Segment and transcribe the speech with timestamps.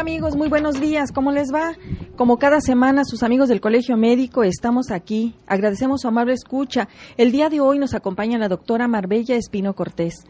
[0.00, 1.74] Amigos, muy buenos días, ¿cómo les va?
[2.16, 5.34] Como cada semana, sus amigos del Colegio Médico, estamos aquí.
[5.46, 6.88] Agradecemos su amable escucha.
[7.18, 10.24] El día de hoy nos acompaña la doctora Marbella Espino Cortés.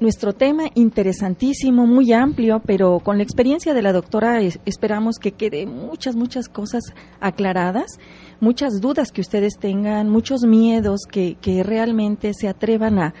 [0.00, 5.66] Nuestro tema interesantísimo, muy amplio, pero con la experiencia de la doctora esperamos que quede
[5.66, 6.82] muchas, muchas cosas
[7.20, 7.98] aclaradas,
[8.40, 13.12] muchas dudas que ustedes tengan, muchos miedos que, que realmente se atrevan a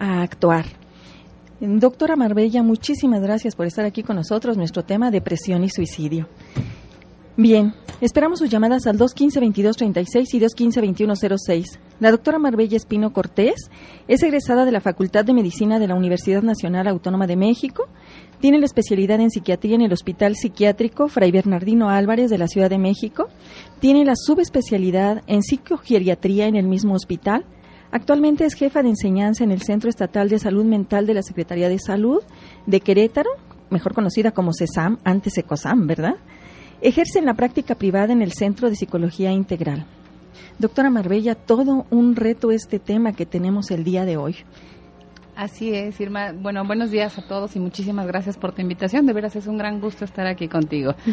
[0.00, 0.79] actuar.
[1.60, 4.56] Doctora Marbella, muchísimas gracias por estar aquí con nosotros.
[4.56, 6.26] Nuestro tema, depresión y suicidio.
[7.36, 11.78] Bien, esperamos sus llamadas al 215-2236 y 215-2106.
[12.00, 13.70] La doctora Marbella Espino Cortés
[14.08, 17.88] es egresada de la Facultad de Medicina de la Universidad Nacional Autónoma de México.
[18.40, 22.70] Tiene la especialidad en psiquiatría en el Hospital Psiquiátrico Fray Bernardino Álvarez de la Ciudad
[22.70, 23.28] de México.
[23.80, 27.44] Tiene la subespecialidad en psicogeriatría en el mismo hospital
[27.92, 31.68] Actualmente es jefa de enseñanza en el Centro Estatal de Salud Mental de la Secretaría
[31.68, 32.22] de Salud
[32.66, 33.30] de Querétaro,
[33.68, 36.14] mejor conocida como CESAM, antes ECOSAM, ¿verdad?
[36.82, 39.86] Ejerce en la práctica privada en el Centro de Psicología Integral.
[40.58, 44.36] Doctora Marbella, todo un reto este tema que tenemos el día de hoy.
[45.40, 46.32] Así es, Irma.
[46.32, 49.06] Bueno, buenos días a todos y muchísimas gracias por tu invitación.
[49.06, 50.94] De veras es un gran gusto estar aquí contigo.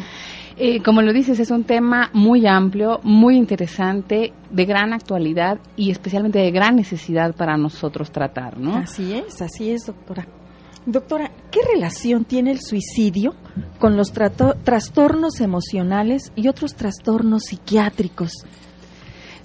[0.60, 5.92] Eh, como lo dices, es un tema muy amplio, muy interesante, de gran actualidad y
[5.92, 8.76] especialmente de gran necesidad para nosotros tratar, ¿no?
[8.76, 10.28] Así es, así es, doctora.
[10.88, 13.36] Doctora, ¿qué relación tiene el suicidio
[13.78, 18.32] con los trastornos emocionales y otros trastornos psiquiátricos?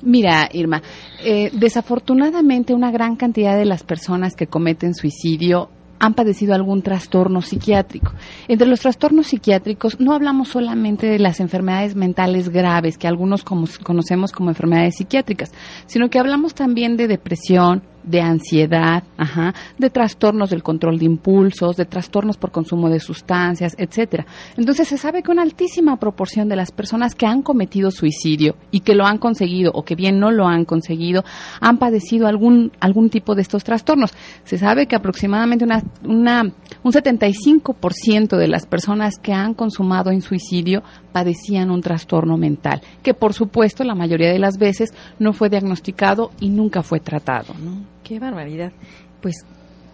[0.02, 0.82] Mira, Irma,
[1.24, 7.42] eh, desafortunadamente una gran cantidad de las personas que cometen suicidio han padecido algún trastorno
[7.42, 8.12] psiquiátrico.
[8.48, 14.32] Entre los trastornos psiquiátricos no hablamos solamente de las enfermedades mentales graves, que algunos conocemos
[14.32, 15.52] como enfermedades psiquiátricas,
[15.86, 21.76] sino que hablamos también de depresión, de ansiedad, ajá, de trastornos del control de impulsos,
[21.76, 24.26] de trastornos por consumo de sustancias, etcétera.
[24.56, 28.80] Entonces se sabe que una altísima proporción de las personas que han cometido suicidio y
[28.80, 31.24] que lo han conseguido o que bien no lo han conseguido
[31.60, 34.12] han padecido algún algún tipo de estos trastornos.
[34.44, 36.52] Se sabe que aproximadamente una, una
[36.84, 40.82] un 75% de las personas que han consumado en suicidio
[41.12, 46.30] padecían un trastorno mental, que por supuesto la mayoría de las veces no fue diagnosticado
[46.40, 47.84] y nunca fue tratado, ¿no?
[48.02, 48.72] Qué barbaridad.
[49.20, 49.44] Pues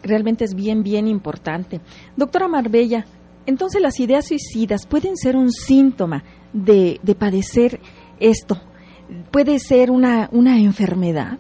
[0.03, 1.81] realmente es bien, bien importante.
[2.16, 3.04] Doctora Marbella,
[3.47, 7.81] entonces las ideas suicidas pueden ser un síntoma de, de padecer
[8.21, 8.60] esto.
[9.31, 11.38] ¿Puede ser una, una enfermedad?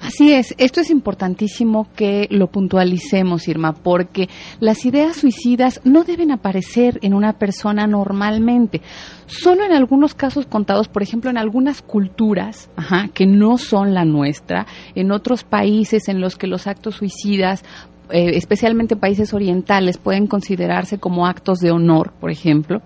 [0.00, 4.28] Así es, esto es importantísimo que lo puntualicemos, Irma, porque
[4.60, 8.80] las ideas suicidas no deben aparecer en una persona normalmente.
[9.26, 12.70] Solo en algunos casos contados, por ejemplo, en algunas culturas
[13.12, 17.64] que no son la nuestra, en otros países en los que los actos suicidas
[18.10, 22.82] eh, especialmente países orientales, pueden considerarse como actos de honor, por ejemplo.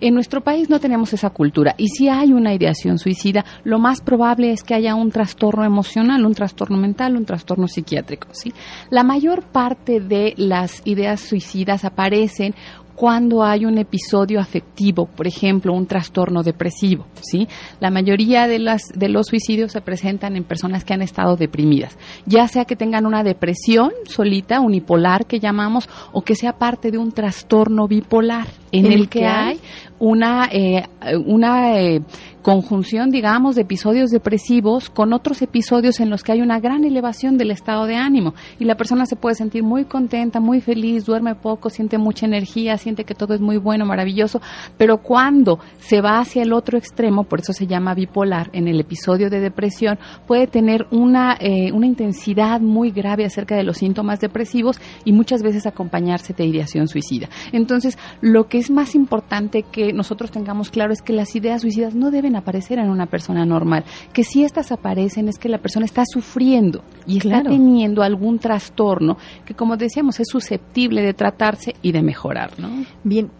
[0.00, 1.74] En nuestro país no tenemos esa cultura.
[1.76, 6.24] Y si hay una ideación suicida, lo más probable es que haya un trastorno emocional,
[6.24, 8.28] un trastorno mental, un trastorno psiquiátrico.
[8.32, 8.52] ¿sí?
[8.90, 12.54] La mayor parte de las ideas suicidas aparecen
[12.98, 17.46] cuando hay un episodio afectivo, por ejemplo, un trastorno depresivo, ¿sí?
[17.78, 21.96] La mayoría de las de los suicidios se presentan en personas que han estado deprimidas,
[22.26, 26.98] ya sea que tengan una depresión solita, unipolar que llamamos o que sea parte de
[26.98, 29.60] un trastorno bipolar en, el que hay
[30.00, 30.82] una, eh,
[31.24, 32.02] una eh,
[32.48, 37.36] conjunción, digamos, de episodios depresivos con otros episodios en los que hay una gran elevación
[37.36, 41.34] del estado de ánimo y la persona se puede sentir muy contenta, muy feliz, duerme
[41.34, 44.40] poco, siente mucha energía, siente que todo es muy bueno, maravilloso,
[44.78, 48.80] pero cuando se va hacia el otro extremo, por eso se llama bipolar, en el
[48.80, 54.20] episodio de depresión, puede tener una, eh, una intensidad muy grave acerca de los síntomas
[54.20, 57.28] depresivos y muchas veces acompañarse de ideación suicida.
[57.52, 61.94] Entonces, lo que es más importante que nosotros tengamos claro es que las ideas suicidas
[61.94, 65.86] no deben aparecer en una persona normal, que si estas aparecen es que la persona
[65.86, 71.92] está sufriendo y está teniendo algún trastorno que como decíamos es susceptible de tratarse y
[71.92, 72.68] de mejorar, ¿no?
[73.04, 73.30] Bien,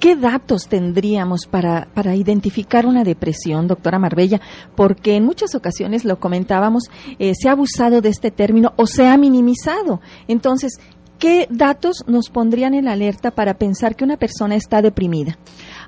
[0.00, 4.40] ¿Qué datos tendríamos para, para, identificar una depresión, doctora Marbella?
[4.74, 6.84] Porque en muchas ocasiones, lo comentábamos,
[7.18, 10.00] eh, se ha abusado de este término o se ha minimizado.
[10.26, 10.80] Entonces,
[11.18, 15.36] ¿qué datos nos pondrían en alerta para pensar que una persona está deprimida?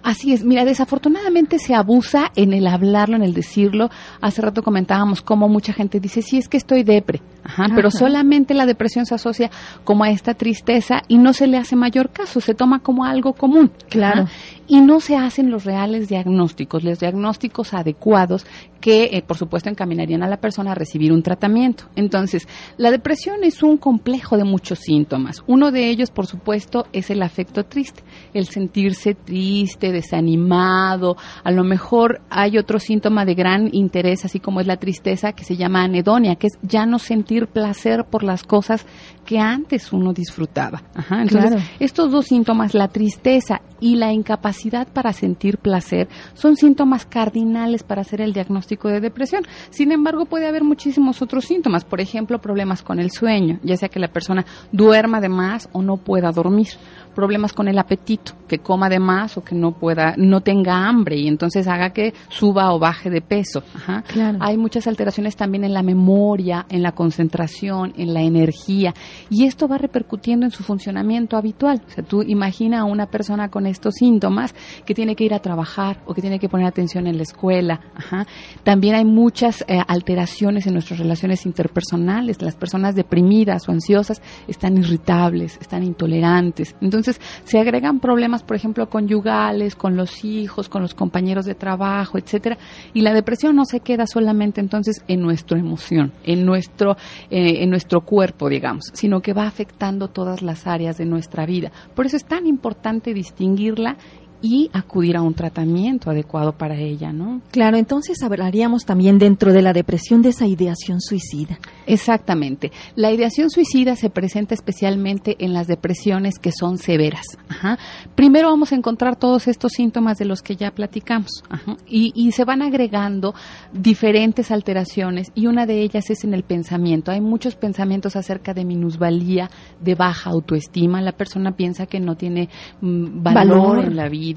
[0.02, 3.88] Así es, mira, desafortunadamente se abusa en el hablarlo, en el decirlo.
[4.20, 8.54] Hace rato comentábamos cómo mucha gente dice, sí, es que estoy depre, Ajá, pero solamente
[8.54, 9.50] la depresión se asocia
[9.84, 13.32] como a esta tristeza y no se le hace mayor caso, se toma como algo
[13.32, 13.70] común.
[13.88, 14.26] Claro.
[14.68, 18.46] Y no se hacen los reales diagnósticos, los diagnósticos adecuados
[18.80, 21.84] que, eh, por supuesto, encaminarían a la persona a recibir un tratamiento.
[21.94, 25.42] Entonces, la depresión es un complejo de muchos síntomas.
[25.46, 28.02] Uno de ellos, por supuesto, es el afecto triste,
[28.34, 31.16] el sentirse triste, desanimado.
[31.44, 35.44] A lo mejor hay otro síntoma de gran interés, así como es la tristeza, que
[35.44, 38.86] se llama anedonia, que es ya no sentir placer por las cosas
[39.24, 40.82] que antes uno disfrutaba.
[40.94, 41.22] Ajá.
[41.22, 47.82] Entonces, estos dos síntomas, la tristeza y la incapacidad para sentir placer, son síntomas cardinales
[47.82, 49.44] para hacer el diagnóstico de depresión.
[49.70, 53.88] Sin embargo, puede haber muchísimos otros síntomas, por ejemplo, problemas con el sueño, ya sea
[53.88, 56.68] que la persona duerma de más o no pueda dormir
[57.14, 61.16] problemas con el apetito, que coma de más o que no pueda, no tenga hambre
[61.16, 63.62] y entonces haga que suba o baje de peso.
[63.74, 64.04] Ajá.
[64.40, 68.94] Hay muchas alteraciones también en la memoria, en la concentración, en la energía
[69.30, 71.82] y esto va repercutiendo en su funcionamiento habitual.
[71.86, 74.54] O sea, tú imagina a una persona con estos síntomas
[74.84, 77.80] que tiene que ir a trabajar o que tiene que poner atención en la escuela.
[77.94, 78.26] Ajá.
[78.64, 82.40] También hay muchas eh, alteraciones en nuestras relaciones interpersonales.
[82.42, 86.74] Las personas deprimidas o ansiosas están irritables, están intolerantes.
[86.80, 91.54] Entonces, entonces se agregan problemas, por ejemplo, conyugales, con los hijos, con los compañeros de
[91.54, 92.58] trabajo, etcétera,
[92.94, 96.96] y la depresión no se queda solamente entonces en nuestra emoción, en nuestro
[97.30, 101.72] eh, en nuestro cuerpo, digamos, sino que va afectando todas las áreas de nuestra vida.
[101.94, 103.96] Por eso es tan importante distinguirla
[104.42, 107.40] y acudir a un tratamiento adecuado para ella, ¿no?
[107.52, 111.58] Claro, entonces hablaríamos también dentro de la depresión de esa ideación suicida.
[111.86, 112.72] Exactamente.
[112.96, 117.24] La ideación suicida se presenta especialmente en las depresiones que son severas.
[117.48, 117.78] Ajá.
[118.16, 121.76] Primero vamos a encontrar todos estos síntomas de los que ya platicamos Ajá.
[121.86, 123.34] Y, y se van agregando
[123.72, 127.12] diferentes alteraciones y una de ellas es en el pensamiento.
[127.12, 129.50] Hay muchos pensamientos acerca de minusvalía,
[129.80, 131.00] de baja autoestima.
[131.00, 132.48] La persona piensa que no tiene
[132.80, 134.31] mm, valor, valor en la vida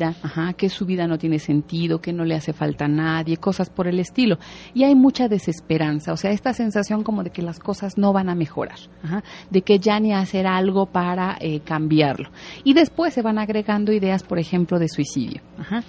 [0.57, 3.87] que su vida no tiene sentido, que no le hace falta a nadie, cosas por
[3.87, 4.37] el estilo.
[4.73, 8.29] Y hay mucha desesperanza, o sea, esta sensación como de que las cosas no van
[8.29, 8.79] a mejorar,
[9.49, 12.29] de que ya ni hacer algo para eh, cambiarlo.
[12.63, 15.41] Y después se van agregando ideas, por ejemplo, de suicidio.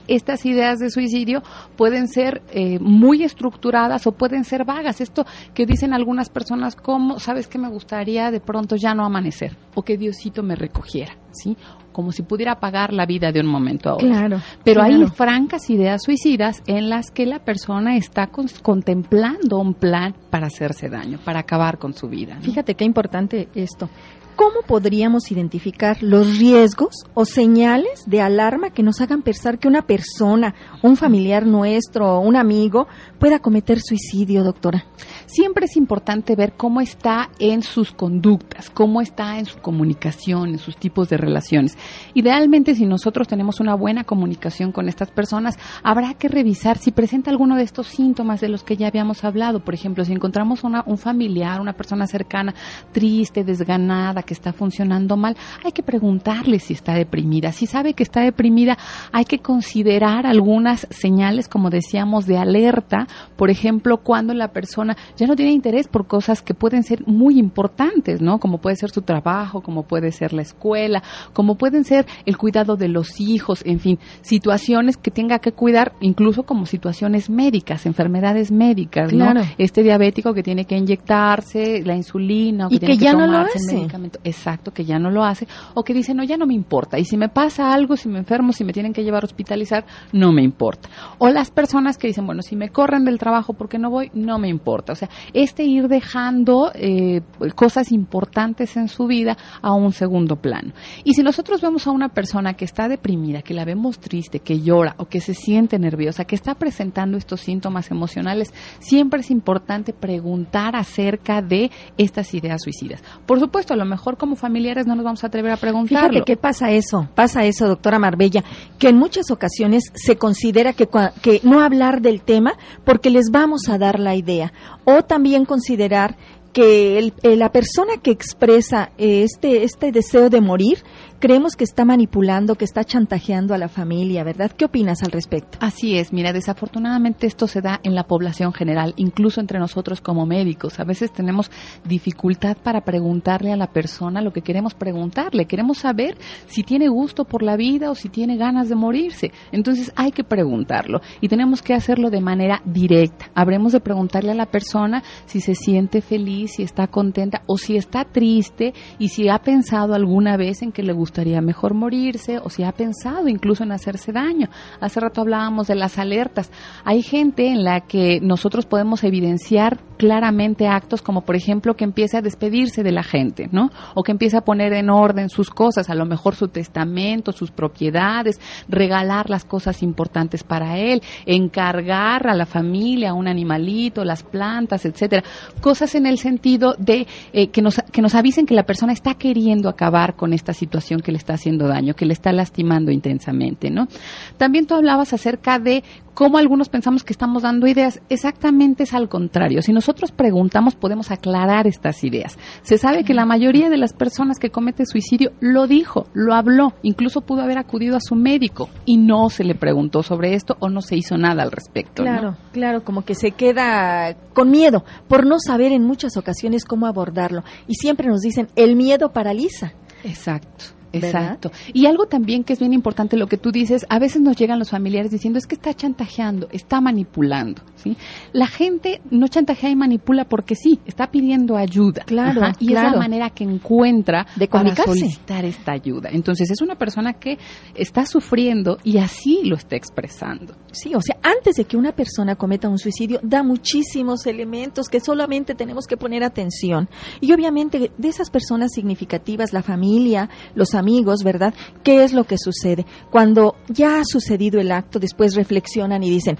[0.08, 1.42] Estas ideas de suicidio
[1.76, 5.00] pueden ser eh, muy estructuradas o pueden ser vagas.
[5.00, 9.56] Esto que dicen algunas personas como, ¿sabes qué me gustaría de pronto ya no amanecer?
[9.74, 11.56] O que Diosito me recogiera, ¿sí?
[11.96, 14.06] Como si pudiera apagar la vida de un momento a otro.
[14.06, 14.94] Claro, Pero claro.
[14.96, 20.48] hay francas ideas suicidas en las que la persona está con, contemplando un plan para
[20.48, 22.34] hacerse daño, para acabar con su vida.
[22.34, 22.42] ¿no?
[22.42, 23.88] Fíjate qué importante esto.
[24.36, 29.80] ¿Cómo podríamos identificar los riesgos o señales de alarma que nos hagan pensar que una
[29.80, 32.86] persona, un familiar nuestro, un amigo,
[33.18, 34.84] pueda cometer suicidio, doctora?
[35.26, 40.58] Siempre es importante ver cómo está en sus conductas, cómo está en su comunicación, en
[40.58, 41.76] sus tipos de relaciones.
[42.14, 47.32] Idealmente, si nosotros tenemos una buena comunicación con estas personas, habrá que revisar si presenta
[47.32, 49.64] alguno de estos síntomas de los que ya habíamos hablado.
[49.64, 52.54] Por ejemplo, si encontramos una, un familiar, una persona cercana,
[52.92, 57.50] triste, desganada, que está funcionando mal, hay que preguntarle si está deprimida.
[57.50, 58.78] Si sabe que está deprimida,
[59.10, 63.08] hay que considerar algunas señales, como decíamos, de alerta.
[63.36, 67.38] Por ejemplo, cuando la persona ya no tiene interés por cosas que pueden ser muy
[67.38, 68.38] importantes, ¿no?
[68.38, 71.02] Como puede ser su trabajo, como puede ser la escuela,
[71.32, 75.92] como pueden ser el cuidado de los hijos, en fin, situaciones que tenga que cuidar,
[76.00, 79.40] incluso como situaciones médicas, enfermedades médicas, claro.
[79.40, 79.46] ¿no?
[79.58, 83.12] Este diabético que tiene que inyectarse la insulina o que y tiene que, que ya
[83.12, 83.74] tomarse no lo el hace.
[83.76, 84.18] medicamento.
[84.24, 85.46] Exacto, que ya no lo hace.
[85.74, 86.98] O que dice, no, ya no me importa.
[86.98, 89.84] Y si me pasa algo, si me enfermo, si me tienen que llevar a hospitalizar,
[90.12, 90.88] no me importa.
[91.18, 94.38] O las personas que dicen, bueno, si me corren del trabajo porque no voy, no
[94.38, 94.92] me importa.
[94.92, 97.22] O sea, este ir dejando eh,
[97.54, 100.72] cosas importantes en su vida a un segundo plano.
[101.04, 104.60] Y si nosotros vemos a una persona que está deprimida, que la vemos triste, que
[104.60, 109.92] llora o que se siente nerviosa, que está presentando estos síntomas emocionales, siempre es importante
[109.92, 113.02] preguntar acerca de estas ideas suicidas.
[113.26, 116.08] Por supuesto, a lo mejor como familiares no nos vamos a atrever a preguntarlo.
[116.08, 118.44] Fíjate que pasa eso, pasa eso, doctora Marbella,
[118.78, 120.88] que en muchas ocasiones se considera que,
[121.22, 124.52] que no hablar del tema porque les vamos a dar la idea.
[124.84, 126.16] O también considerar
[126.52, 130.78] que el, eh, la persona que expresa eh, este, este deseo de morir
[131.18, 134.50] creemos que está manipulando, que está chantajeando a la familia, ¿verdad?
[134.50, 135.58] ¿Qué opinas al respecto?
[135.60, 140.26] Así es, mira, desafortunadamente esto se da en la población general, incluso entre nosotros como
[140.26, 140.78] médicos.
[140.80, 141.50] A veces tenemos
[141.84, 145.46] dificultad para preguntarle a la persona lo que queremos preguntarle.
[145.46, 149.32] Queremos saber si tiene gusto por la vida o si tiene ganas de morirse.
[149.52, 153.30] Entonces hay que preguntarlo y tenemos que hacerlo de manera directa.
[153.34, 157.76] Habremos de preguntarle a la persona si se siente feliz, si está contenta o si
[157.76, 162.50] está triste y si ha pensado alguna vez en que le gustaría mejor morirse o
[162.50, 164.48] si ha pensado incluso en hacerse daño.
[164.80, 166.50] Hace rato hablábamos de las alertas.
[166.84, 172.16] Hay gente en la que nosotros podemos evidenciar claramente actos como por ejemplo que empiece
[172.16, 173.70] a despedirse de la gente, ¿no?
[173.94, 177.50] O que empiece a poner en orden sus cosas, a lo mejor su testamento, sus
[177.50, 184.84] propiedades, regalar las cosas importantes para él, encargar a la familia un animalito, las plantas,
[184.84, 185.22] etcétera,
[185.60, 189.14] cosas en el sentido de eh, que nos que nos avisen que la persona está
[189.14, 193.70] queriendo acabar con esta situación que le está haciendo daño, que le está lastimando intensamente,
[193.70, 193.88] ¿no?
[194.36, 195.82] También tú hablabas acerca de
[196.16, 198.00] cómo algunos pensamos que estamos dando ideas.
[198.08, 199.60] Exactamente es al contrario.
[199.60, 202.38] Si nosotros preguntamos, podemos aclarar estas ideas.
[202.62, 206.72] Se sabe que la mayoría de las personas que cometen suicidio lo dijo, lo habló,
[206.82, 210.70] incluso pudo haber acudido a su médico y no se le preguntó sobre esto o
[210.70, 212.02] no se hizo nada al respecto.
[212.02, 216.86] Claro, claro, como que se queda con miedo por no saber en muchas ocasiones cómo
[216.86, 217.44] abordarlo.
[217.68, 219.74] Y siempre nos dicen, el miedo paraliza.
[220.02, 220.75] Exacto.
[221.04, 221.50] Exacto.
[221.72, 224.58] Y algo también que es bien importante lo que tú dices, a veces nos llegan
[224.58, 227.96] los familiares diciendo es que está chantajeando, está manipulando, ¿sí?
[228.32, 232.04] La gente no chantajea y manipula porque sí, está pidiendo ayuda.
[232.04, 236.10] Claro, y es la manera que encuentra de para solicitar esta ayuda.
[236.12, 237.38] Entonces es una persona que
[237.74, 240.54] está sufriendo y así lo está expresando.
[240.72, 245.00] Sí, o sea, antes de que una persona cometa un suicidio, da muchísimos elementos que
[245.00, 246.88] solamente tenemos que poner atención.
[247.20, 250.85] Y obviamente de esas personas significativas, la familia, los amigos,
[251.24, 251.54] ¿verdad?
[251.82, 252.86] ¿Qué es lo que sucede?
[253.10, 256.38] Cuando ya ha sucedido el acto, después reflexionan y dicen,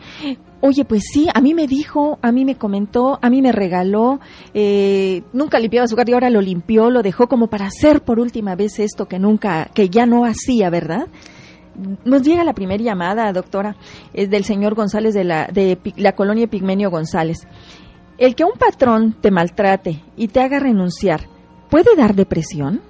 [0.61, 4.21] oye, pues sí, a mí me dijo, a mí me comentó, a mí me regaló,
[4.55, 8.19] eh, nunca limpiaba su carro y ahora lo limpió, lo dejó como para hacer por
[8.19, 11.09] última vez esto que nunca, que ya no hacía, ¿verdad?
[12.05, 13.77] Nos llega la primera llamada, doctora,
[14.15, 17.47] es del señor González de la, de la colonia Pigmenio González.
[18.19, 21.29] El que un patrón te maltrate y te haga renunciar,
[21.69, 22.81] ¿puede dar depresión?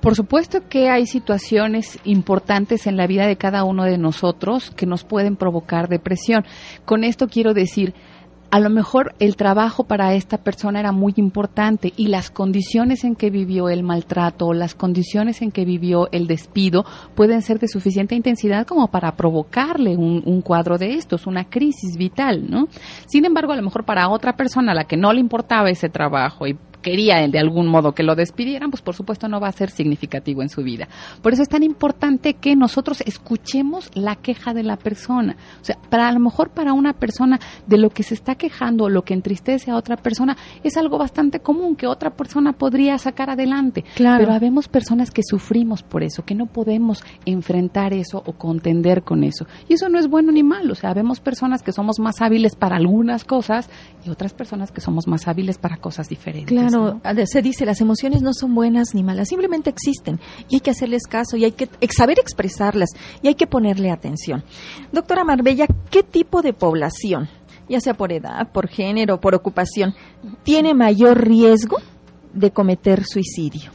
[0.00, 4.86] Por supuesto que hay situaciones importantes en la vida de cada uno de nosotros que
[4.86, 6.44] nos pueden provocar depresión.
[6.84, 7.94] Con esto quiero decir,
[8.50, 13.16] a lo mejor el trabajo para esta persona era muy importante y las condiciones en
[13.16, 16.84] que vivió el maltrato o las condiciones en que vivió el despido
[17.14, 22.48] pueden ser de suficiente intensidad como para provocarle un, cuadro de estos, una crisis vital,
[22.48, 22.68] ¿no?
[23.06, 25.88] Sin embargo, a lo mejor para otra persona a la que no le importaba ese
[25.88, 26.54] trabajo y
[26.86, 30.40] quería de algún modo que lo despidieran, pues por supuesto no va a ser significativo
[30.42, 30.86] en su vida.
[31.20, 35.34] Por eso es tan importante que nosotros escuchemos la queja de la persona.
[35.60, 38.84] O sea, para a lo mejor para una persona de lo que se está quejando
[38.84, 42.96] o lo que entristece a otra persona es algo bastante común que otra persona podría
[42.98, 43.84] sacar adelante.
[43.96, 44.18] Claro.
[44.20, 49.24] Pero habemos personas que sufrimos por eso, que no podemos enfrentar eso o contender con
[49.24, 49.44] eso.
[49.68, 50.74] Y eso no es bueno ni malo.
[50.74, 53.68] O sea, vemos personas que somos más hábiles para algunas cosas
[54.04, 56.56] y otras personas que somos más hábiles para cosas diferentes.
[56.56, 56.75] Claro.
[56.76, 57.00] ¿No?
[57.26, 61.06] se dice, las emociones no son buenas ni malas, simplemente existen y hay que hacerles
[61.08, 62.90] caso y hay que saber expresarlas
[63.22, 64.44] y hay que ponerle atención.
[64.92, 67.28] Doctora Marbella, ¿qué tipo de población,
[67.68, 69.94] ya sea por edad, por género, por ocupación,
[70.42, 71.78] tiene mayor riesgo
[72.32, 73.70] de cometer suicidio?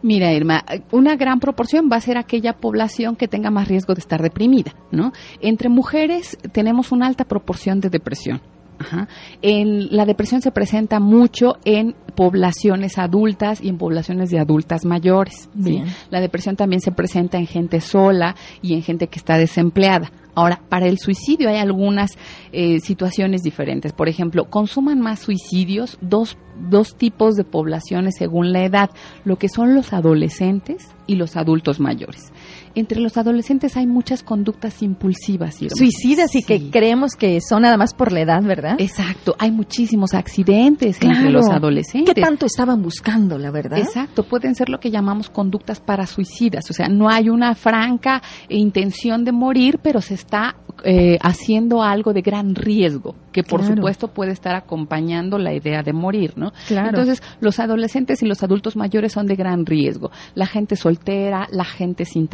[0.00, 4.00] Mira, Irma, una gran proporción va a ser aquella población que tenga más riesgo de
[4.00, 5.12] estar deprimida, ¿no?
[5.40, 8.40] Entre mujeres tenemos una alta proporción de depresión.
[8.78, 9.08] Ajá.
[9.42, 15.48] En, la depresión se presenta mucho en poblaciones adultas y en poblaciones de adultas mayores.
[15.62, 15.82] ¿sí?
[16.10, 20.10] La depresión también se presenta en gente sola y en gente que está desempleada.
[20.34, 22.12] Ahora, para el suicidio hay algunas
[22.52, 23.92] eh, situaciones diferentes.
[23.92, 26.38] Por ejemplo, consuman más suicidios dos,
[26.70, 28.90] dos tipos de poblaciones según la edad,
[29.24, 32.32] lo que son los adolescentes y los adultos mayores
[32.74, 35.60] entre los adolescentes hay muchas conductas impulsivas.
[35.62, 35.76] Irma.
[35.76, 38.76] Suicidas y que creemos que son nada más por la edad, ¿verdad?
[38.78, 42.14] Exacto, hay muchísimos accidentes entre los adolescentes.
[42.14, 43.78] ¿Qué tanto estaban buscando, la verdad?
[43.78, 48.22] Exacto, pueden ser lo que llamamos conductas para suicidas, o sea, no hay una franca
[48.48, 53.76] intención de morir, pero se está eh, haciendo algo de gran riesgo, que por claro.
[53.76, 56.52] supuesto puede estar acompañando la idea de morir, ¿no?
[56.68, 56.90] Claro.
[56.90, 60.12] Entonces, los adolescentes y los adultos mayores son de gran riesgo.
[60.34, 62.28] La gente soltera, la gente sin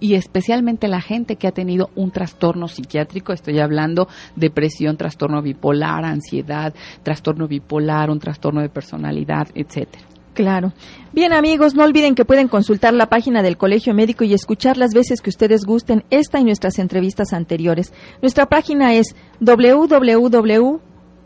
[0.00, 6.04] y especialmente la gente que ha tenido un trastorno psiquiátrico, estoy hablando depresión, trastorno bipolar,
[6.04, 10.04] ansiedad, trastorno bipolar, un trastorno de personalidad, etcétera.
[10.34, 10.72] Claro.
[11.12, 14.94] Bien amigos, no olviden que pueden consultar la página del Colegio Médico y escuchar las
[14.94, 17.92] veces que ustedes gusten esta y nuestras entrevistas anteriores.
[18.22, 19.14] Nuestra página es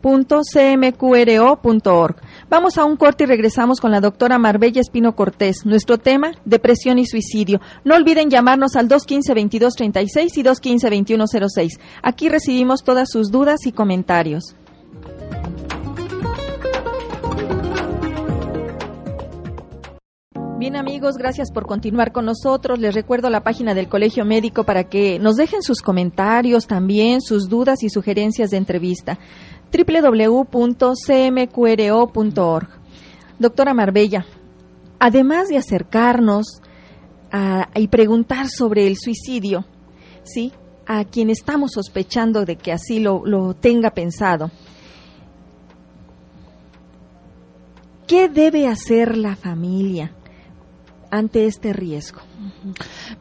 [0.07, 2.15] www.cmqro.org.
[2.49, 5.65] Vamos a un corte y regresamos con la doctora Marbella Espino Cortés.
[5.65, 7.59] Nuestro tema, depresión y suicidio.
[7.83, 11.79] No olviden llamarnos al 215-2236 y 215-2106.
[12.01, 14.55] Aquí recibimos todas sus dudas y comentarios.
[20.59, 22.79] Bien amigos, gracias por continuar con nosotros.
[22.79, 27.47] Les recuerdo la página del Colegio Médico para que nos dejen sus comentarios también, sus
[27.47, 29.19] dudas y sugerencias de entrevista.
[29.71, 30.47] www.cmqro.org.
[33.39, 34.25] Doctora Marbella,
[34.99, 36.61] además de acercarnos
[37.75, 39.65] y preguntar sobre el suicidio,
[40.23, 40.51] ¿sí?
[40.85, 44.49] a quien estamos sospechando de que así lo tenga pensado,
[48.07, 50.13] ¿qué debe hacer la familia?
[51.11, 52.21] ante este riesgo?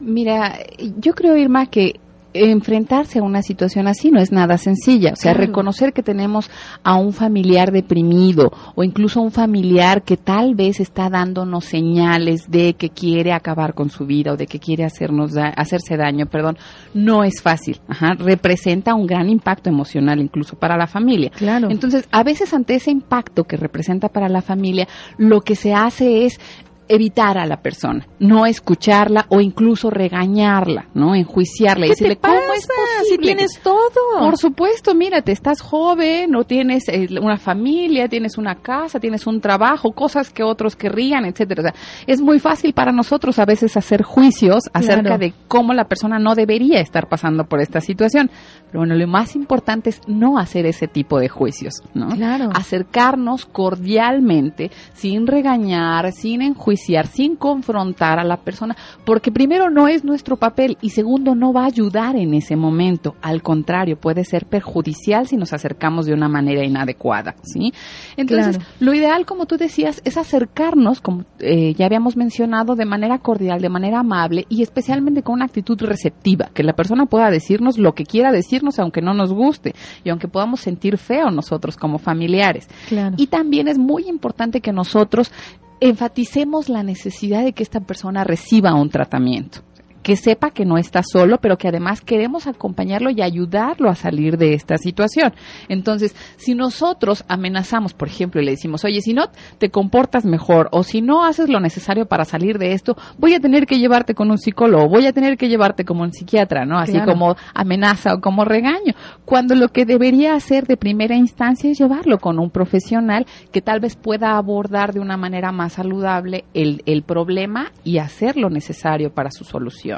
[0.01, 0.59] Mira,
[0.99, 2.01] yo creo, Irma, que
[2.33, 5.13] enfrentarse a una situación así no es nada sencilla.
[5.13, 6.51] O sea, reconocer que tenemos
[6.83, 12.51] a un familiar deprimido o incluso a un familiar que tal vez está dándonos señales
[12.51, 16.59] de que quiere acabar con su vida o de que quiere hacernos hacerse daño, perdón,
[16.95, 17.81] no es fácil.
[18.19, 21.31] Representa un gran impacto emocional incluso para la familia.
[21.31, 21.69] Claro.
[21.71, 24.87] Entonces, a veces ante ese impacto que representa para la familia,
[25.19, 26.41] lo que se hace es
[26.89, 31.15] evitar a la persona, no escucharla o incluso regañarla, ¿no?
[31.15, 33.09] Enjuiciarla y decirle, ¿cómo es posible?
[33.09, 34.21] Si tienes todo.
[34.21, 39.41] Por supuesto, mírate, estás joven, no tienes eh, una familia, tienes una casa, tienes un
[39.41, 41.61] trabajo, cosas que otros querrían, etcétera.
[41.61, 41.75] O sea,
[42.07, 46.35] es muy fácil para nosotros a veces hacer juicios acerca de cómo la persona no
[46.35, 48.31] debería estar pasando por esta situación.
[48.67, 52.09] Pero bueno, lo más importante es no hacer ese tipo de juicios, ¿no?
[52.11, 52.51] Claro.
[52.55, 60.05] Acercarnos cordialmente, sin regañar, sin enjuiciar sin confrontar a la persona, porque primero no es
[60.05, 63.15] nuestro papel y segundo no va a ayudar en ese momento.
[63.23, 67.73] Al contrario, puede ser perjudicial si nos acercamos de una manera inadecuada, ¿sí?
[68.17, 73.19] Entonces, lo ideal, como tú decías, es acercarnos, como eh, ya habíamos mencionado, de manera
[73.19, 77.79] cordial, de manera amable y especialmente con una actitud receptiva, que la persona pueda decirnos
[77.79, 81.99] lo que quiera decirnos aunque no nos guste y aunque podamos sentir feo nosotros como
[81.99, 82.69] familiares.
[83.17, 85.33] Y también es muy importante que nosotros
[85.81, 89.61] enfaticemos la necesidad de que esta persona reciba un tratamiento
[90.07, 94.39] que sepa que no está solo, pero que además queremos acompañarlo y ayudarlo a salir
[94.39, 95.35] de esta situación.
[95.69, 99.25] Entonces, si nosotros amenazamos, por ejemplo, y le decimos, oye, si no
[99.59, 103.41] te comportas mejor o si no haces lo necesario para salir de esto, voy a
[103.41, 106.79] tener que llevarte con un psicólogo, voy a tener que llevarte como un psiquiatra, ¿no?
[106.79, 108.95] Así como amenaza o como regaño.
[109.25, 113.81] Cuando lo que debería hacer de primera instancia es llevarlo con un profesional que tal
[113.81, 119.13] vez pueda abordar de una manera más saludable el, el problema y hacer lo necesario
[119.13, 119.96] para su solución.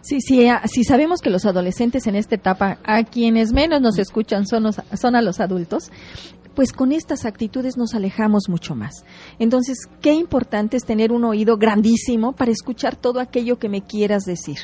[0.00, 4.46] Sí, sí, si sabemos que los adolescentes en esta etapa, a quienes menos nos escuchan
[4.46, 5.90] son, son a los adultos,
[6.54, 9.04] pues con estas actitudes nos alejamos mucho más.
[9.38, 14.24] Entonces, qué importante es tener un oído grandísimo para escuchar todo aquello que me quieras
[14.24, 14.58] decir.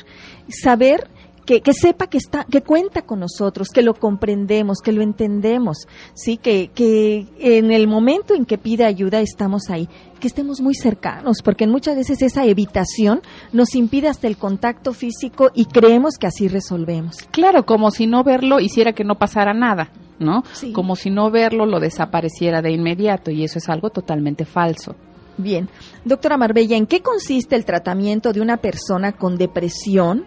[0.49, 1.07] Saber
[1.45, 6.37] que, sepa que está, que cuenta con nosotros, que lo comprendemos, que lo entendemos, sí,
[6.37, 11.41] que, que en el momento en que pide ayuda estamos ahí, que estemos muy cercanos,
[11.43, 13.21] porque muchas veces esa evitación
[13.51, 17.17] nos impide hasta el contacto físico y creemos que así resolvemos.
[17.31, 19.91] Claro, como si no verlo hiciera que no pasara nada.
[20.19, 20.43] ¿no?
[20.73, 24.95] Como si no verlo lo desapareciera de inmediato y eso es algo totalmente falso.
[25.37, 25.69] Bien,
[26.03, 30.25] doctora Marbella, ¿en qué consiste el tratamiento de una persona con depresión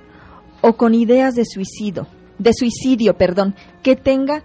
[0.62, 2.06] o con ideas de suicidio,
[2.38, 4.42] de suicidio, perdón, que tenga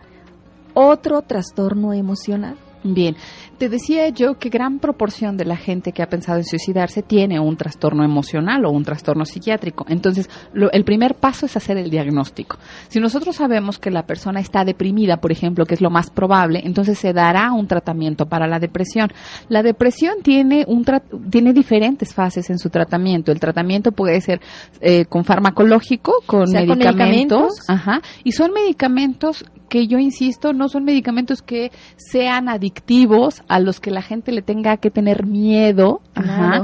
[0.74, 2.58] otro trastorno emocional?
[2.84, 3.16] Bien,
[3.58, 7.40] te decía yo que gran proporción de la gente que ha pensado en suicidarse tiene
[7.40, 9.86] un trastorno emocional o un trastorno psiquiátrico.
[9.90, 12.58] Entonces, el primer paso es hacer el diagnóstico.
[12.88, 16.62] Si nosotros sabemos que la persona está deprimida, por ejemplo, que es lo más probable,
[16.64, 19.12] entonces se dará un tratamiento para la depresión.
[19.50, 20.86] La depresión tiene, un
[21.30, 23.32] tiene diferentes fases en su tratamiento.
[23.32, 24.40] El tratamiento puede ser
[24.82, 31.42] eh, con farmacológico, con medicamentos, Ajá, y son medicamentos que yo insisto, no son medicamentos
[31.42, 36.02] que sean adictivos a los que la gente le tenga que tener miedo.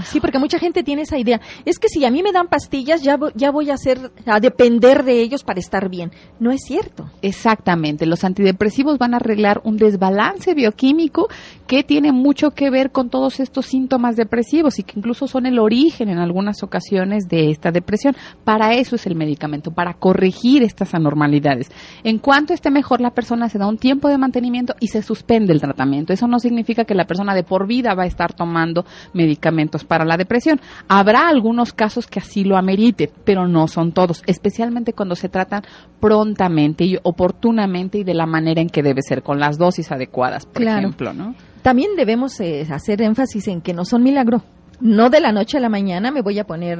[0.06, 1.42] Sí, porque mucha gente tiene esa idea.
[1.66, 5.04] Es que si a mí me dan pastillas, ya, ya voy a, ser, a depender
[5.04, 6.12] de ellos para estar bien.
[6.40, 7.10] No es cierto.
[7.22, 8.06] Exactamente.
[8.06, 11.28] Los antidepresivos van a arreglar un desbalance bioquímico
[11.74, 15.58] que tiene mucho que ver con todos estos síntomas depresivos y que incluso son el
[15.58, 18.16] origen en algunas ocasiones de esta depresión.
[18.44, 21.72] Para eso es el medicamento, para corregir estas anormalidades.
[22.04, 25.52] En cuanto esté mejor, la persona se da un tiempo de mantenimiento y se suspende
[25.52, 26.14] el tratamiento.
[26.14, 30.06] Eso no significa que la persona de por vida va a estar tomando medicamentos para
[30.06, 30.62] la depresión.
[30.88, 35.64] Habrá algunos casos que así lo ameriten, pero no son todos, especialmente cuando se tratan
[36.00, 40.46] prontamente y oportunamente y de la manera en que debe ser, con las dosis adecuadas,
[40.46, 41.34] por ejemplo, ¿no?
[41.64, 44.44] También debemos eh, hacer énfasis en que no son milagro.
[44.82, 46.78] No de la noche a la mañana me voy a poner,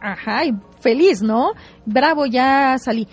[0.00, 0.42] ajá,
[0.80, 1.52] feliz, ¿no?
[1.86, 3.06] Bravo, ya salí.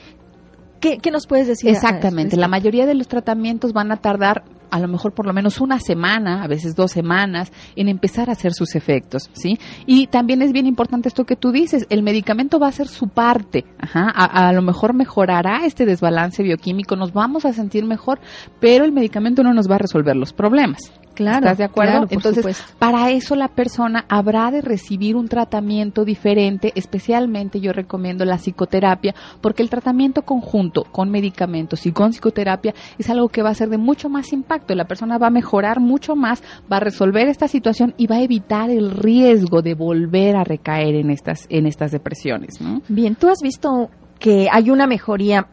[0.79, 1.69] ¿Qué, nos puedes decir?
[1.69, 5.61] Exactamente, la mayoría de los tratamientos van a tardar a lo mejor por lo menos
[5.61, 9.59] una semana, a veces dos semanas, en empezar a hacer sus efectos, ¿sí?
[9.85, 13.09] Y también es bien importante esto que tú dices, el medicamento va a hacer su
[13.09, 18.19] parte, Ajá, a, a, lo mejor mejorará este desbalance bioquímico, nos vamos a sentir mejor,
[18.59, 20.91] pero el medicamento no nos va a resolver los problemas.
[21.21, 22.07] Claro, ¿Estás de acuerdo?
[22.09, 28.37] Entonces, para eso la persona habrá de recibir un tratamiento diferente, especialmente yo recomiendo la
[28.37, 33.55] psicoterapia, porque el tratamiento conjunto con medicamentos y con psicoterapia es algo que va a
[33.55, 34.75] ser de mucho más impacto.
[34.75, 38.21] La persona va a mejorar mucho más, va a resolver esta situación y va a
[38.21, 42.81] evitar el riesgo de volver a recaer en estas en estas depresiones, ¿no?
[42.87, 45.47] Bien, tú has visto que hay una mejoría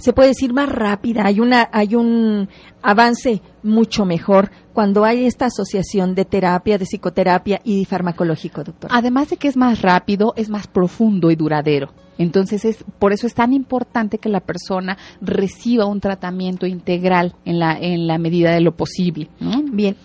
[0.00, 2.48] se puede decir más rápida, hay una hay un
[2.82, 8.88] avance mucho mejor cuando hay esta asociación de terapia, de psicoterapia y farmacológico, doctor.
[8.90, 11.92] Además de que es más rápido, es más profundo y duradero.
[12.16, 17.58] Entonces, es, por eso es tan importante que la persona reciba un tratamiento integral en
[17.58, 19.28] la, en la medida de lo posible.
[19.70, 19.96] Bien.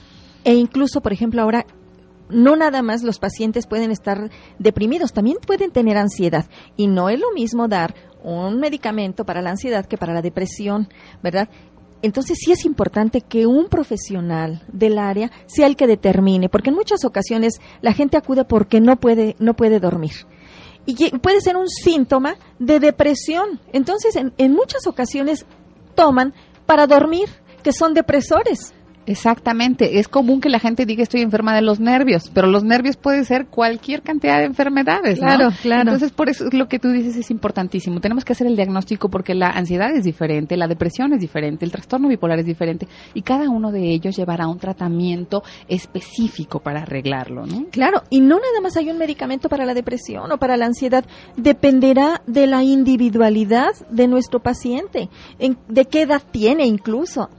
[0.44, 1.66] E incluso, por ejemplo, ahora
[2.28, 6.48] no nada más los pacientes pueden estar deprimidos, también pueden tener ansiedad.
[6.76, 10.90] Y no es lo mismo dar un medicamento para la ansiedad que para la depresión,
[11.24, 11.48] ¿verdad?
[12.02, 16.76] Entonces sí es importante que un profesional del área sea el que determine, porque en
[16.76, 20.14] muchas ocasiones la gente acude porque no puede, no puede dormir.
[20.86, 23.60] Y puede ser un síntoma de depresión.
[23.74, 25.46] Entonces, en, en muchas ocasiones
[25.96, 26.34] toman
[26.68, 27.30] para dormir,
[27.64, 28.74] que son depresores.
[29.08, 32.98] Exactamente, es común que la gente diga estoy enferma de los nervios, pero los nervios
[32.98, 35.82] puede ser cualquier cantidad de enfermedades, Claro, claro.
[35.82, 38.00] Entonces, por eso lo que tú dices es importantísimo.
[38.00, 41.72] Tenemos que hacer el diagnóstico porque la ansiedad es diferente, la depresión es diferente, el
[41.72, 47.46] trastorno bipolar es diferente y cada uno de ellos llevará un tratamiento específico para arreglarlo,
[47.46, 47.66] ¿no?
[47.72, 51.06] Claro, y no nada más hay un medicamento para la depresión o para la ansiedad,
[51.38, 57.30] dependerá de la individualidad de nuestro paciente, en, de qué edad tiene incluso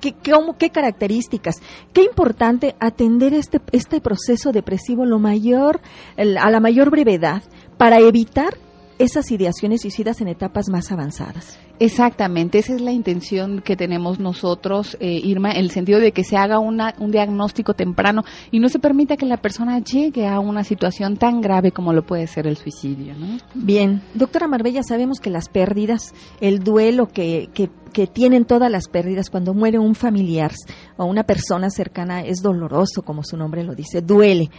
[0.00, 0.14] ¿Qué,
[0.58, 1.56] qué, características?
[1.92, 5.80] Qué importante atender este, este proceso depresivo lo mayor,
[6.16, 7.42] a la mayor brevedad
[7.76, 8.54] para evitar
[8.98, 11.58] esas ideaciones suicidas en etapas más avanzadas.
[11.80, 16.24] Exactamente, esa es la intención que tenemos nosotros, eh, Irma, en el sentido de que
[16.24, 20.40] se haga una, un diagnóstico temprano y no se permita que la persona llegue a
[20.40, 23.14] una situación tan grave como lo puede ser el suicidio.
[23.14, 23.38] ¿no?
[23.54, 28.88] Bien, doctora Marbella, sabemos que las pérdidas, el duelo que, que, que tienen todas las
[28.88, 30.52] pérdidas cuando muere un familiar
[30.96, 34.50] o una persona cercana es doloroso, como su nombre lo dice, duele.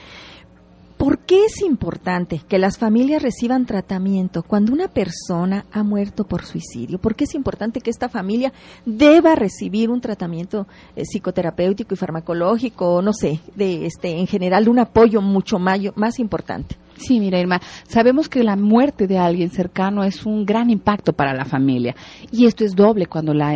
[0.99, 6.43] ¿Por qué es importante que las familias reciban tratamiento cuando una persona ha muerto por
[6.43, 6.99] suicidio?
[6.99, 8.51] ¿Por qué es importante que esta familia
[8.85, 14.79] deba recibir un tratamiento eh, psicoterapéutico y farmacológico, no sé, de este en general un
[14.79, 16.75] apoyo mucho más importante?
[16.99, 21.33] Sí, mira, Irma, sabemos que la muerte de alguien cercano es un gran impacto para
[21.33, 21.95] la familia
[22.31, 23.53] y esto es doble cuando la,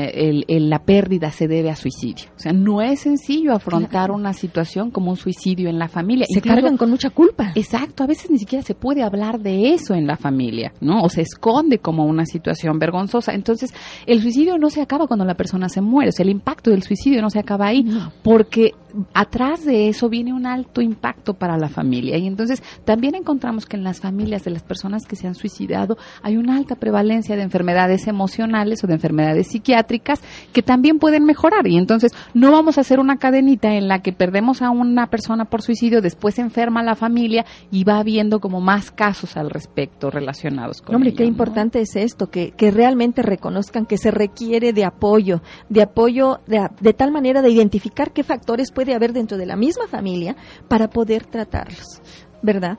[0.47, 2.25] la pérdida se debe a suicidio.
[2.35, 6.25] O sea, no es sencillo afrontar una situación como un suicidio en la familia.
[6.29, 7.51] Se cargan con mucha culpa.
[7.55, 11.01] Exacto, a veces ni siquiera se puede hablar de eso en la familia, ¿no?
[11.03, 13.33] O se esconde como una situación vergonzosa.
[13.33, 13.73] Entonces,
[14.05, 16.83] el suicidio no se acaba cuando la persona se muere, o sea, el impacto del
[16.83, 17.85] suicidio no se acaba ahí,
[18.23, 18.71] porque
[19.13, 22.17] atrás de eso viene un alto impacto para la familia.
[22.17, 25.97] Y entonces también encontramos que en las familias de las personas que se han suicidado
[26.21, 31.67] hay una alta prevalencia de enfermedades emocionales o de enfermedades psiquiátricas que también pueden mejorar.
[31.67, 35.45] Y entonces no vamos a hacer una cadenita en la que perdemos a una persona
[35.45, 40.11] por suicidio, después se enferma la familia y va habiendo como más casos al respecto
[40.11, 44.85] relacionados con Hombre, qué importante es esto, que, que realmente reconozcan que se requiere de
[44.85, 49.37] apoyo, de apoyo de, de tal manera de identificar qué factores pueden de haber dentro
[49.37, 50.35] de la misma familia
[50.67, 52.01] para poder tratarlos,
[52.41, 52.77] ¿verdad?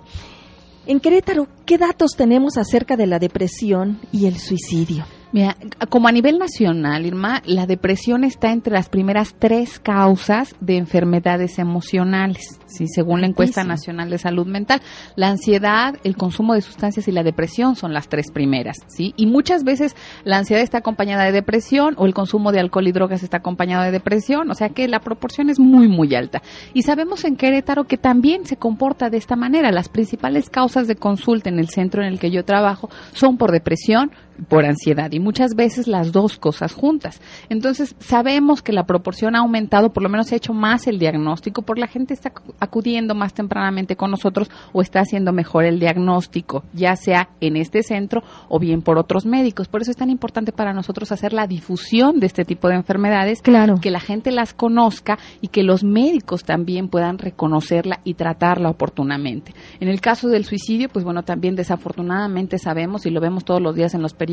[0.86, 5.06] En Querétaro, ¿qué datos tenemos acerca de la depresión y el suicidio?
[5.34, 5.56] Mira,
[5.88, 11.58] como a nivel nacional, Irma, la depresión está entre las primeras tres causas de enfermedades
[11.58, 12.86] emocionales, ¿sí?
[12.86, 14.80] según la encuesta nacional de salud mental.
[15.16, 19.12] La ansiedad, el consumo de sustancias y la depresión son las tres primeras, ¿sí?
[19.16, 22.92] Y muchas veces la ansiedad está acompañada de depresión o el consumo de alcohol y
[22.92, 26.42] drogas está acompañado de depresión, o sea que la proporción es muy, muy alta.
[26.74, 29.72] Y sabemos en Querétaro que también se comporta de esta manera.
[29.72, 33.50] Las principales causas de consulta en el centro en el que yo trabajo son por
[33.50, 34.12] depresión,
[34.48, 37.20] por ansiedad y muchas veces las dos cosas juntas.
[37.48, 40.98] Entonces, sabemos que la proporción ha aumentado, por lo menos se ha hecho más el
[40.98, 45.78] diagnóstico, por la gente está acudiendo más tempranamente con nosotros o está haciendo mejor el
[45.78, 49.68] diagnóstico, ya sea en este centro o bien por otros médicos.
[49.68, 53.42] Por eso es tan importante para nosotros hacer la difusión de este tipo de enfermedades,
[53.42, 53.76] claro.
[53.80, 59.54] que la gente las conozca y que los médicos también puedan reconocerla y tratarla oportunamente.
[59.80, 63.74] En el caso del suicidio, pues bueno, también desafortunadamente sabemos y lo vemos todos los
[63.74, 64.23] días en los periódicos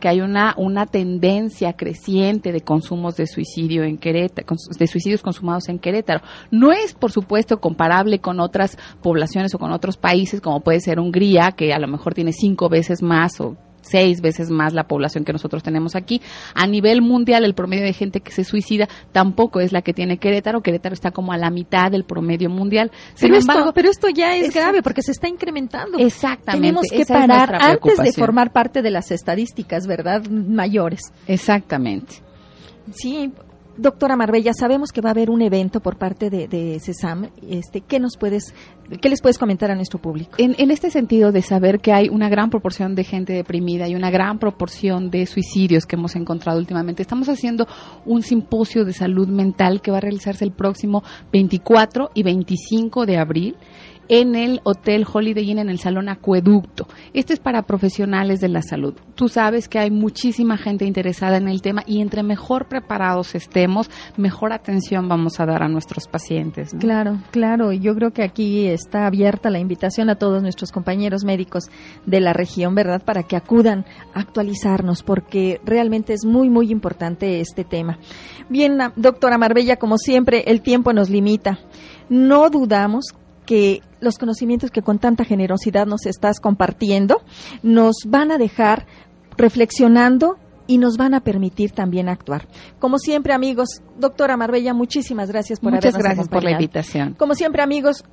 [0.00, 5.68] que hay una, una tendencia creciente de consumos de suicidio en Querétaro, de suicidios consumados
[5.68, 6.20] en Querétaro.
[6.50, 11.00] No es, por supuesto, comparable con otras poblaciones o con otros países, como puede ser
[11.00, 13.56] Hungría, que a lo mejor tiene cinco veces más o
[13.90, 16.20] seis veces más la población que nosotros tenemos aquí.
[16.54, 20.18] A nivel mundial, el promedio de gente que se suicida tampoco es la que tiene
[20.18, 20.62] Querétaro.
[20.62, 22.90] Querétaro está como a la mitad del promedio mundial.
[23.14, 25.98] Sin pero, embargo, esto, pero esto ya es, grave porque se está incrementando.
[25.98, 26.68] Exactamente.
[26.68, 30.24] Tenemos que parar antes de formar parte de las estadísticas, ¿verdad?
[30.28, 31.00] Mayores.
[31.26, 32.22] Exactamente.
[32.92, 33.32] Sí,
[33.78, 37.30] Doctora Marbella, sabemos que va a haber un evento por parte de, de CESAM.
[37.48, 38.52] Este, ¿qué, nos puedes,
[39.00, 40.32] ¿Qué les puedes comentar a nuestro público?
[40.36, 43.94] En, en, este sentido de saber que hay una gran proporción de gente deprimida y
[43.94, 47.68] una gran proporción de suicidios que hemos encontrado últimamente, estamos haciendo
[48.04, 53.16] un simposio de salud mental que va a realizarse el próximo 24 y 25 de
[53.16, 53.56] abril
[54.08, 56.88] en el Hotel Holiday Inn en el Salón Acueducto.
[57.12, 58.94] Este es para profesionales de la salud.
[59.14, 63.90] Tú sabes que hay muchísima gente interesada en el tema y entre mejor preparados estemos,
[64.16, 66.74] mejor atención vamos a dar a nuestros pacientes.
[66.78, 67.72] Claro, claro.
[67.72, 71.64] Yo creo que aquí está abierta la invitación a todos nuestros compañeros médicos
[72.06, 73.02] de la región, ¿verdad?
[73.04, 77.98] Para que acudan a actualizarnos porque realmente es muy, muy importante este tema.
[78.48, 81.58] Bien, doctora Marbella, como siempre, el tiempo nos limita.
[82.08, 83.14] No dudamos
[83.48, 87.22] que los conocimientos que con tanta generosidad nos estás compartiendo
[87.62, 88.84] nos van a dejar
[89.38, 92.46] reflexionando y nos van a permitir también actuar.
[92.78, 97.14] Como siempre, amigos, doctora Marbella, muchísimas gracias por Muchas gracias por la invitación.
[97.14, 98.04] Como siempre, amigos,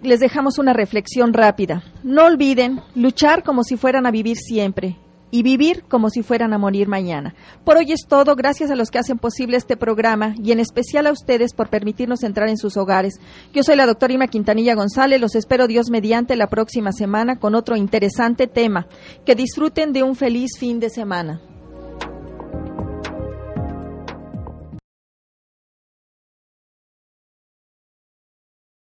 [0.00, 1.82] les dejamos una reflexión rápida.
[2.04, 4.96] No olviden luchar como si fueran a vivir siempre
[5.30, 7.34] y vivir como si fueran a morir mañana.
[7.64, 11.06] Por hoy es todo, gracias a los que hacen posible este programa y en especial
[11.06, 13.20] a ustedes por permitirnos entrar en sus hogares.
[13.52, 17.54] Yo soy la doctora Ima Quintanilla González, los espero Dios mediante la próxima semana con
[17.54, 18.86] otro interesante tema.
[19.24, 21.40] Que disfruten de un feliz fin de semana.